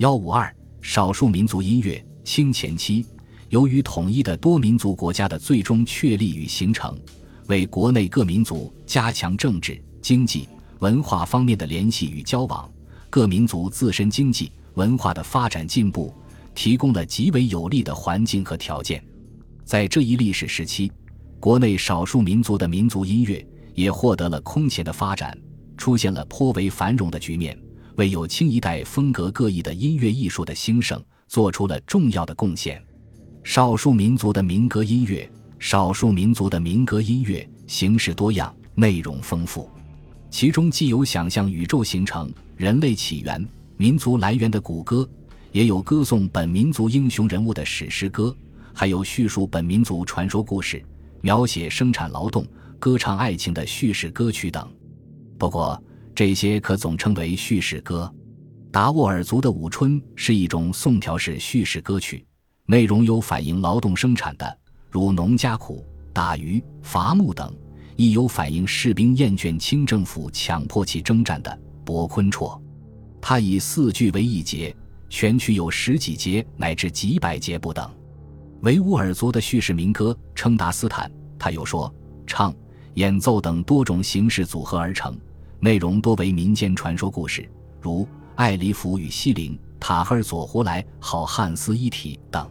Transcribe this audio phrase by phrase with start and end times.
[0.00, 0.50] 幺五二
[0.80, 3.04] 少数民族音乐清前期，
[3.50, 6.98] 由于统一的多民族国家的最终确立与形成，
[7.48, 12.66] 为国内各民族加强政治、经济、文化方面的联系与交往，
[13.10, 16.14] 各民族自身经济文化的发展进步，
[16.54, 19.04] 提供了极为有利的环境和条件。
[19.66, 20.90] 在这一历史时期，
[21.38, 25.36] 国内少数民族的民族音乐也获得了空前的发展，
[25.76, 27.54] 出现了颇为繁荣的局面。
[28.00, 32.82] 为有清一代风格各异的音乐艺术的兴盛做出了重要的贡献。
[33.44, 39.68] 少数民族的民歌音乐，少数民族的民歌音乐形式多样，内容丰富，
[40.30, 45.06] 其中既有想象宇宙形成、人类起源、民族来源的古歌，
[45.52, 48.34] 也有歌颂本民族英雄人物的史诗歌，
[48.72, 50.82] 还有叙述本民族传说故事、
[51.20, 52.46] 描写生产劳动、
[52.78, 54.66] 歌唱爱情的叙事歌曲等。
[55.36, 55.78] 不过，
[56.20, 58.14] 这些可总称为叙事歌。
[58.70, 62.22] 达斡尔族的舞春是一种宋调式叙事歌曲，
[62.66, 64.58] 内容有反映劳动生产的，
[64.90, 67.48] 如农家苦、打鱼、伐木等；
[67.96, 72.60] 亦有反映士兵厌倦清政府强迫其征战的博昆绰。
[73.18, 74.76] 它以四句为一节，
[75.08, 77.90] 全曲有十几节乃至几百节不等。
[78.60, 81.90] 维吾尔族的叙事民歌称达斯坦，他又说
[82.26, 82.54] 唱、
[82.96, 85.18] 演奏等多种形式组合而成。
[85.62, 87.46] 内容多为民间传说故事，
[87.82, 92.50] 如艾里弗与西林、塔赫尔佐胡莱、好汉斯伊体等。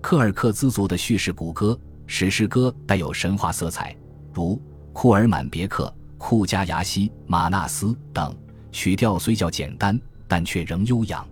[0.00, 3.96] 柯尔克孜族的叙事古歌、史诗歌带有神话色彩，
[4.32, 8.32] 如库尔满别克、库加牙西、马纳斯等。
[8.70, 11.26] 曲调虽较简单，但却仍悠扬。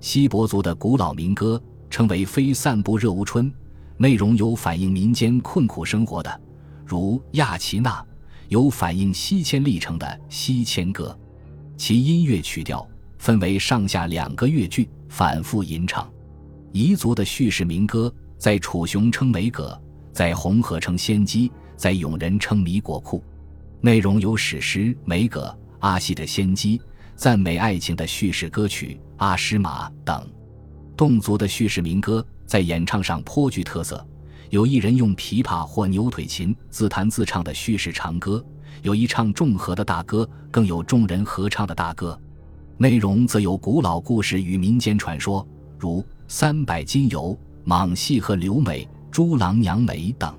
[0.00, 1.58] 锡伯族的古老民歌
[1.88, 3.50] 称为非散步热乌春，
[3.96, 6.40] 内容有反映民间困苦生活的，
[6.84, 8.04] 如亚奇纳。
[8.52, 11.18] 有反映西迁历程的西迁歌，
[11.74, 12.86] 其音乐曲调
[13.16, 16.06] 分为上下两个乐句，反复吟唱。
[16.74, 19.80] 彝族的叙事民歌，在楚雄称梅葛，
[20.12, 23.24] 在红河称仙姬，在永仁称米果库，
[23.80, 26.78] 内容有史诗梅葛、阿西的仙姬、
[27.16, 30.30] 赞美爱情的叙事歌曲阿诗玛等。
[30.94, 34.06] 侗族的叙事民歌在演唱上颇具特色。
[34.52, 38.44] 有一人用琵琶或牛腿琴自弹自唱的叙事长歌，
[38.82, 42.20] 有一唱众和的大歌，更有众人合唱的大歌。
[42.76, 45.46] 内容则有古老故事与民间传说，
[45.78, 50.36] 如三百金油、蟒戏和刘美、猪郎娘梅等。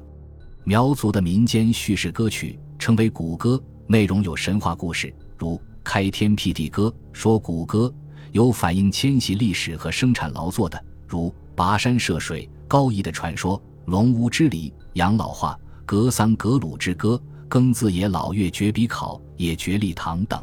[0.63, 7.91] 苗族的民间叙事歌曲称为古歌，内容有神话故事，如开天辟地歌、说古歌；
[8.31, 13.59] 有反映迁徙历史和生产劳作的，如跋山涉水、高义的传说。
[13.85, 20.41] 龙屋之礼、养老话、格桑格鲁之歌、庚子野老月绝笔考、野绝立堂等。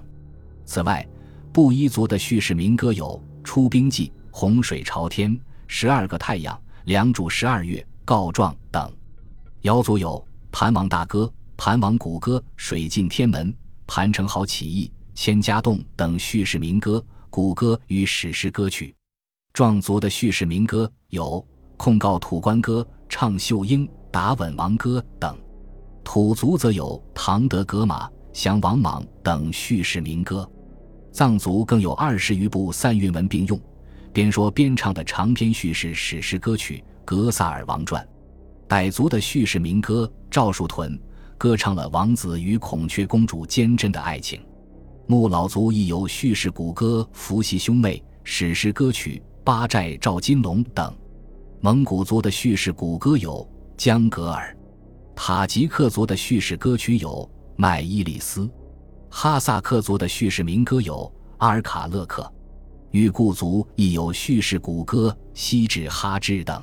[0.66, 1.06] 此外，
[1.52, 5.32] 布依族的叙事民歌有《出兵记》《洪水朝天》
[5.66, 8.92] 《十二个太阳》《良渚十二月》《告状》等。
[9.62, 10.16] 瑶族有
[10.52, 11.24] 《盘王大歌》
[11.56, 13.48] 《盘王古歌》《水进天门》
[13.86, 18.94] 《盘城好起义》《千家洞》等叙事民歌、古歌与史诗歌曲。
[19.52, 21.44] 壮族的叙事民歌有。
[21.82, 25.34] 控告土官歌、唱秀英、打稳王歌等，
[26.04, 30.46] 土族则有唐德格玛、降王莽等叙事民歌。
[31.10, 33.58] 藏族更有二十余部散韵文并用，
[34.12, 38.06] 边说边唱的长篇叙事史诗歌曲《格萨尔王传》。
[38.68, 40.94] 傣族的叙事民歌《赵树屯》
[41.38, 44.38] 歌唱了王子与孔雀公主坚贞的爱情。
[45.06, 50.94] 木老族亦有叙事古歌《伏羲兄妹》、史诗歌曲《八寨赵金龙》等。
[51.62, 53.32] 蒙古族的叙事古歌有
[53.76, 54.56] 《江格尔》，
[55.14, 57.10] 塔吉克族的叙事歌曲有
[57.54, 58.46] 《麦伊里斯》，
[59.10, 60.94] 哈萨克族的叙事民歌有
[61.36, 62.22] 《阿尔卡勒克》，
[62.92, 66.62] 裕固族亦有叙事古歌《西至哈支》等。